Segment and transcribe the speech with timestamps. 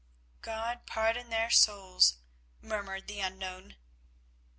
[0.41, 2.17] "God pardon their souls,"
[2.59, 3.75] murmured the unknown.